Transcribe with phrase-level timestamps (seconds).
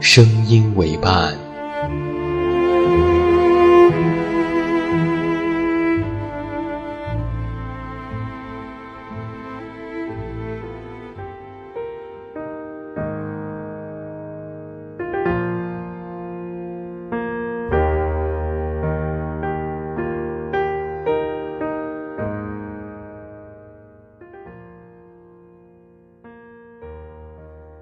[0.00, 1.36] 声音为伴。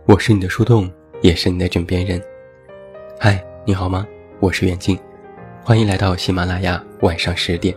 [0.06, 0.90] 我是你的树洞。
[1.20, 2.22] 也是你的枕边人，
[3.18, 4.06] 嗨，你好吗？
[4.38, 4.96] 我是远近，
[5.64, 7.76] 欢迎来到喜马拉雅晚上十点。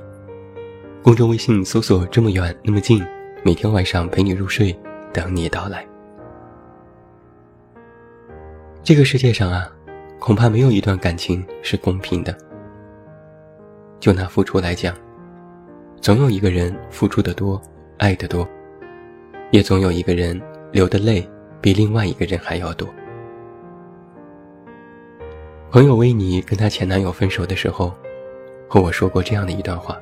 [1.02, 3.04] 公众微信搜索“这么远那么近”，
[3.44, 4.78] 每天晚上陪你入睡，
[5.12, 5.84] 等你到来。
[8.84, 9.68] 这个世界上啊，
[10.20, 12.38] 恐怕没有一段感情是公平的。
[14.00, 14.96] 就拿付出来讲，
[16.00, 17.60] 总有一个人付出的多，
[17.98, 18.48] 爱的多，
[19.50, 20.40] 也总有一个人
[20.72, 21.28] 流的泪
[21.60, 22.88] 比另外一个人还要多。
[25.72, 27.94] 朋友维尼跟她前男友分手的时候，
[28.68, 29.98] 和我说过这样的一段话。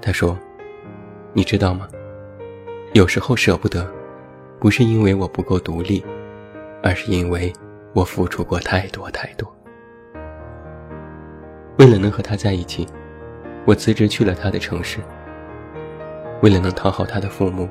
[0.00, 0.38] 他说
[1.34, 1.86] ：“你知道吗？
[2.94, 3.86] 有时候舍不得，
[4.58, 6.02] 不是因为我不够独立，
[6.82, 7.52] 而是因为
[7.92, 9.54] 我付出过太多太多。
[11.76, 12.86] 为了能和他在一起，
[13.66, 14.98] 我辞职去了他的城市。
[16.40, 17.68] 为了能讨好他的父母，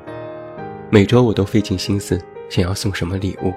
[0.90, 2.16] 每周我都费尽心思
[2.48, 3.52] 想要送什么礼物。”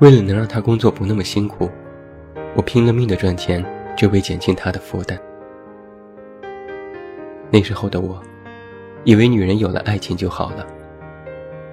[0.00, 1.68] 为了能让他工作不那么辛苦，
[2.54, 3.64] 我拼了命的赚钱，
[3.96, 5.18] 只为减轻他的负担。
[7.50, 8.22] 那时候的我，
[9.02, 10.64] 以为女人有了爱情就好了，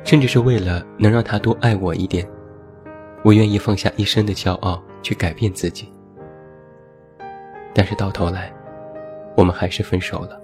[0.03, 2.27] 甚至是为了能让他多爱我一点，
[3.23, 5.87] 我愿意放下一身的骄傲去改变自己。
[7.75, 8.51] 但是到头来，
[9.37, 10.41] 我们还是分手了，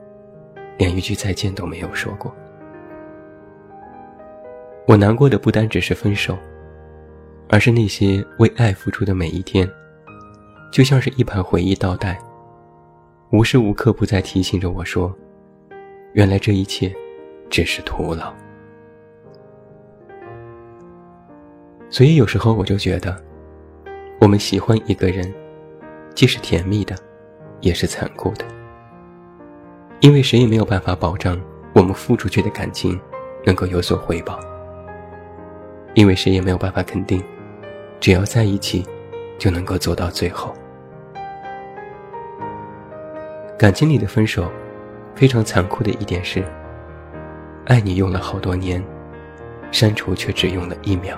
[0.77, 2.31] 连一句再见都没有说过。
[4.85, 6.37] 我难过的不单只是分手。
[7.51, 9.69] 而是那些为爱付出的每一天，
[10.71, 12.17] 就像是一盘回忆倒带，
[13.29, 15.13] 无时无刻不在提醒着我说
[16.15, 16.95] ：“原来这一切
[17.49, 18.33] 只是徒劳。”
[21.91, 23.21] 所以有时候我就觉得，
[24.21, 25.29] 我们喜欢一个人，
[26.15, 26.95] 既是甜蜜的，
[27.59, 28.45] 也是残酷的，
[29.99, 31.37] 因为谁也没有办法保证
[31.75, 32.97] 我们付出去的感情
[33.45, 34.39] 能够有所回报，
[35.95, 37.21] 因为谁也没有办法肯定。
[38.01, 38.83] 只要在一起，
[39.37, 40.51] 就能够走到最后。
[43.59, 44.51] 感情里的分手，
[45.13, 46.43] 非常残酷的一点是，
[47.67, 48.83] 爱你用了好多年，
[49.71, 51.15] 删除却只用了一秒。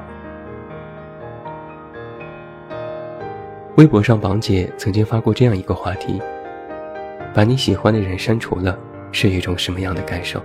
[3.78, 6.22] 微博上，榜姐曾经发过这样一个话题：
[7.34, 8.78] 把你喜欢的人删除了，
[9.14, 10.44] 是一种什么样的感受？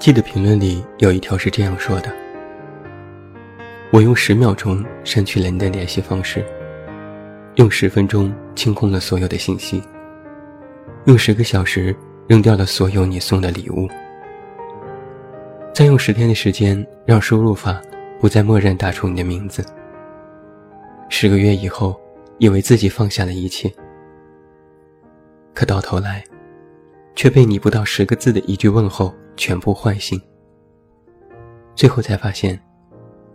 [0.00, 2.10] 记得评论里有一条是这样说的。
[3.98, 6.46] 我用十秒钟删去了你的联系方式，
[7.56, 9.82] 用十分钟清空了所有的信息，
[11.06, 11.92] 用十个小时
[12.28, 13.88] 扔掉了所有你送的礼物，
[15.74, 17.82] 再用十天的时间让输入法
[18.20, 19.66] 不再默认打出你的名字。
[21.08, 22.00] 十个月以后，
[22.38, 23.68] 以为自己放下了一切，
[25.52, 26.22] 可到头来，
[27.16, 30.22] 却被你不到十个字的一句问候全部唤醒。
[31.74, 32.56] 最后才发现。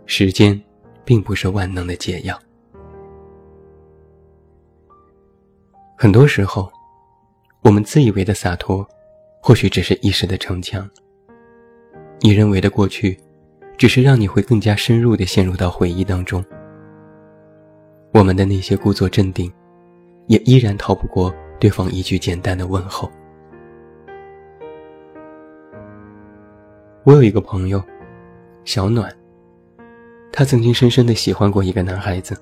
[0.06, 0.60] 时间，
[1.04, 2.38] 并不是万能的解药。
[5.96, 6.70] 很多时候，
[7.62, 8.86] 我们自以为的洒脱，
[9.40, 10.88] 或许只是一时的逞强。
[12.20, 13.18] 你认为的过去，
[13.78, 16.44] 只是让你会更加深入的陷入到回忆当中。
[18.12, 19.50] 我们的那些故作镇定，
[20.26, 23.10] 也依然逃不过对方一句简单的问候。
[27.04, 27.82] 我有一个朋友，
[28.64, 29.10] 小暖。
[30.36, 32.36] 他曾经深深的喜欢过一个男孩子，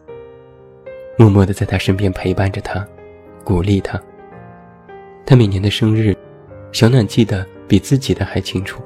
[1.18, 2.88] 默默的在他身边陪伴着他，
[3.44, 4.00] 鼓励他。
[5.26, 6.16] 他每年的生日，
[6.72, 8.82] 小暖记得比自己的还清楚。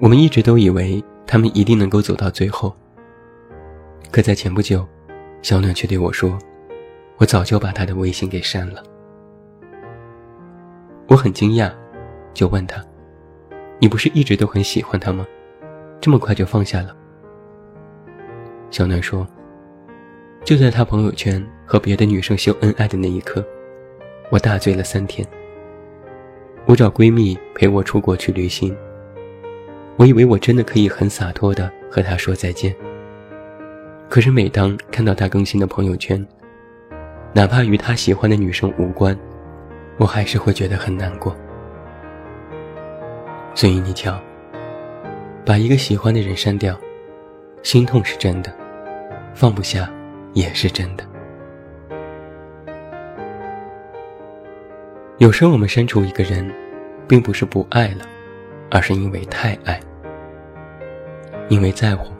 [0.00, 2.74] 我们一直都以为他们一定能够走到最后，
[4.10, 4.84] 可在前不久，
[5.42, 6.36] 小暖却对我说
[7.18, 8.82] ：“我早就把他的微信给删了。”
[11.06, 11.72] 我很惊讶，
[12.34, 12.84] 就问他
[13.78, 15.24] ：“你不是一直都很喜欢他吗？
[16.02, 16.94] 这么快就放下了？”
[18.70, 19.26] 小暖说
[20.44, 23.42] ：“就在他朋友圈和别的女生秀恩爱的那一刻，
[24.28, 25.26] 我大醉了三天。
[26.66, 28.76] 我找闺蜜陪我出国去旅行。
[29.96, 32.74] 我以为我真的可以很洒脱的和他说再见。
[34.08, 36.26] 可是每当看到他更新的朋友圈，
[37.32, 39.16] 哪怕与他喜欢的女生无关。”
[39.98, 41.36] 我还是会觉得很难过，
[43.54, 44.18] 所以你瞧，
[45.44, 46.78] 把一个喜欢的人删掉，
[47.62, 48.52] 心痛是真的，
[49.34, 49.90] 放不下
[50.32, 51.04] 也是真的。
[55.18, 56.48] 有时我们删除一个人，
[57.08, 58.04] 并不是不爱了，
[58.70, 59.80] 而是因为太爱，
[61.48, 62.12] 因为在乎，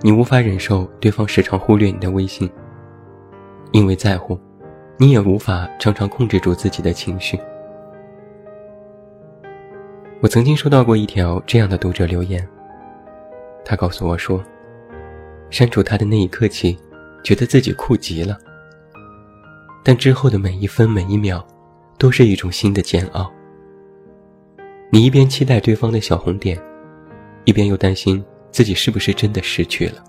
[0.00, 2.50] 你无法忍受对方时常忽略你的微信，
[3.72, 4.38] 因为在乎。
[5.00, 7.38] 你也无法常常控制住自己的情绪。
[10.20, 12.46] 我曾经收到过一条这样的读者留言，
[13.64, 14.42] 他告诉我说，
[15.48, 16.76] 删除他的那一刻起，
[17.22, 18.36] 觉得自己酷极了。
[19.84, 21.46] 但之后的每一分每一秒，
[21.98, 23.32] 都是一种新的煎熬。
[24.90, 26.60] 你一边期待对方的小红点，
[27.44, 30.02] 一边又担心自己是不是真的失去了。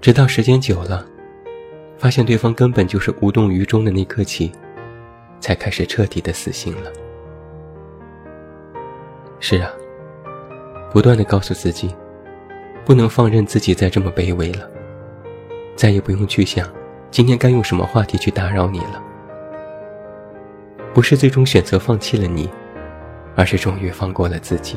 [0.00, 1.06] 直到时间久了。
[1.98, 4.52] 发现对方根本就是无动于衷的那刻起，
[5.40, 6.92] 才开始彻底的死心了。
[9.40, 9.70] 是啊，
[10.92, 11.94] 不断的告诉自己，
[12.84, 14.68] 不能放任自己再这么卑微了，
[15.76, 16.68] 再也不用去想
[17.10, 19.02] 今天该用什么话题去打扰你了。
[20.92, 22.50] 不是最终选择放弃了你，
[23.36, 24.76] 而是终于放过了自己。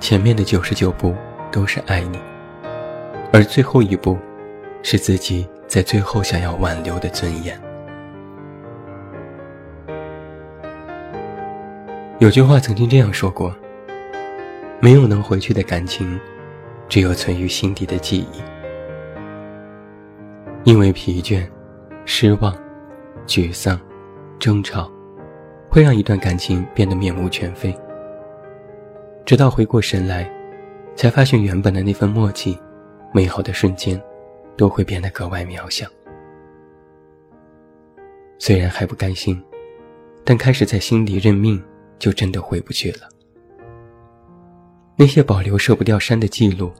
[0.00, 1.14] 前面的九十九步
[1.50, 2.18] 都是爱你。
[3.32, 4.16] 而最后一步，
[4.82, 7.60] 是自己在最后想要挽留的尊严。
[12.18, 13.54] 有句话曾经这样说过
[14.80, 16.18] ：“没有能回去的感情，
[16.88, 18.42] 只有存于心底的记忆。”
[20.64, 21.46] 因为疲倦、
[22.06, 22.56] 失望、
[23.26, 23.78] 沮丧、
[24.38, 24.90] 争吵，
[25.68, 27.78] 会让一段感情变得面目全非。
[29.26, 30.26] 直到回过神来，
[30.94, 32.58] 才发现原本的那份默契。
[33.12, 34.00] 美好的瞬间，
[34.56, 35.86] 都会变得格外渺小。
[38.38, 39.42] 虽然还不甘心，
[40.24, 41.62] 但开始在心底认命，
[41.98, 43.08] 就真的回不去了。
[44.96, 46.72] 那些保留、舍不掉删的记录，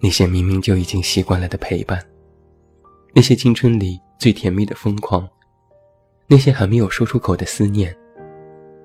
[0.00, 2.02] 那些明明就已经习惯了的陪伴，
[3.14, 5.28] 那些青春里最甜蜜的疯狂，
[6.26, 7.94] 那些还没有说出口的思念，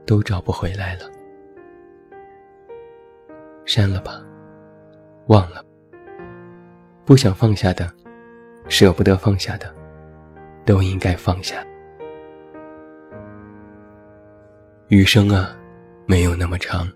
[0.05, 1.09] 都找不回来了。
[3.65, 4.21] 删了吧，
[5.27, 5.63] 忘了。
[7.05, 7.89] 不想放下的，
[8.67, 9.73] 舍不得放下的，
[10.65, 11.65] 都应该放下。
[14.93, 15.57] 余生啊，
[16.05, 16.87] 没有那么长。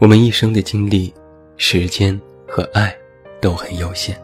[0.00, 1.14] 我们一生的精力、
[1.56, 2.92] 时间和爱
[3.40, 4.20] 都很有限，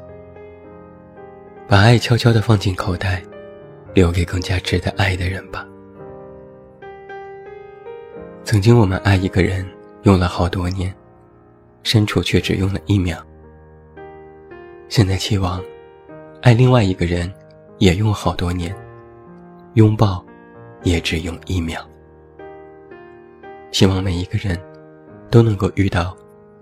[1.68, 3.22] 把爱悄悄地放进口袋，
[3.94, 5.64] 留给更加值得爱的人吧。
[8.42, 9.64] 曾经我们爱一个人
[10.02, 10.92] 用了好多年，
[11.84, 13.24] 删除却只用了一秒。
[14.88, 15.62] 现在期望，
[16.42, 17.32] 爱另外一个人，
[17.78, 18.74] 也用好多年，
[19.74, 20.24] 拥抱，
[20.82, 21.80] 也只用一秒。
[23.72, 24.60] 希望每一个人，
[25.30, 26.16] 都能够遇到，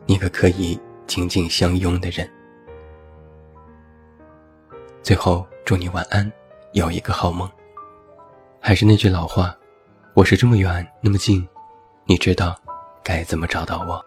[0.07, 2.29] 那个可以紧紧相拥的人。
[5.03, 6.31] 最后，祝你晚安，
[6.73, 7.51] 有一个好梦。
[8.61, 9.57] 还是那句老话，
[10.15, 11.49] 我是这么远那么近，
[12.05, 12.55] 你知道，
[13.03, 14.05] 该怎么找到我？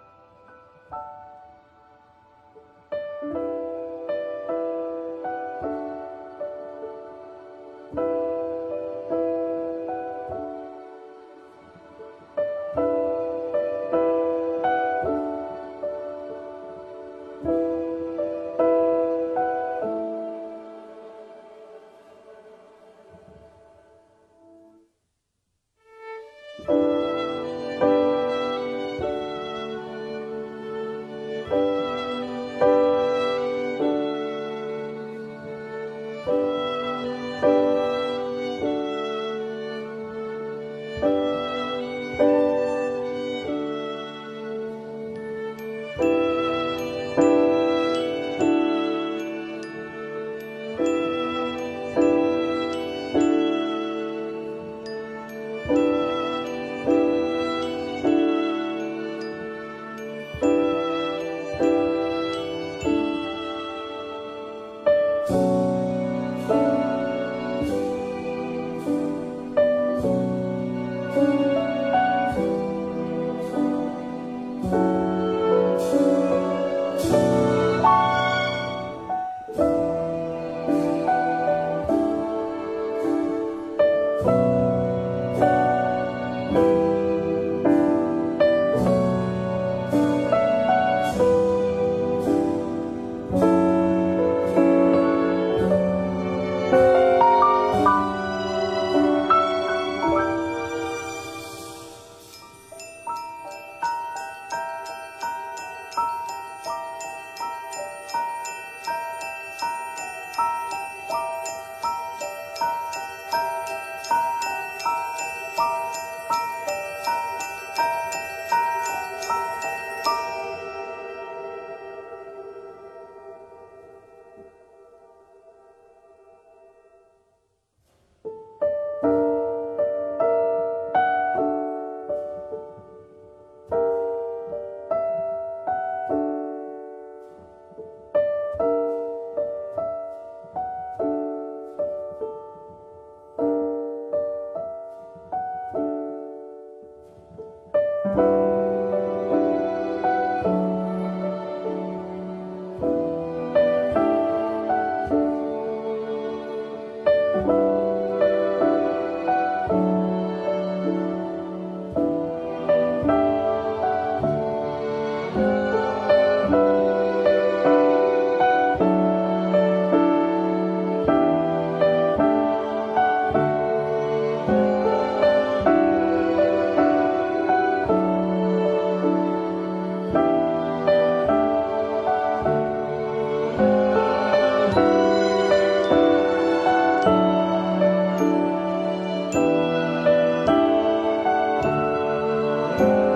[192.82, 193.11] 喜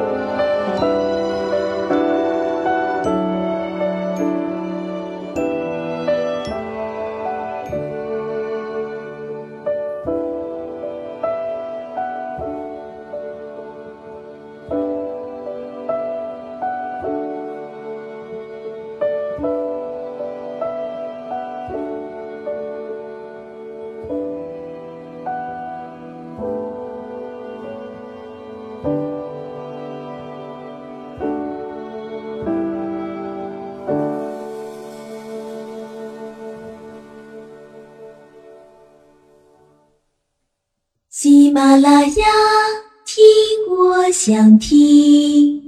[41.76, 42.26] 啦啦呀，
[43.06, 43.26] 听
[43.70, 45.65] 我想听。